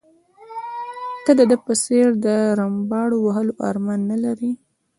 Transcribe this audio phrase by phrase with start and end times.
[1.23, 2.27] ته د ده په څېر د
[2.59, 4.51] رمباړو وهلو ارمان نه لرې.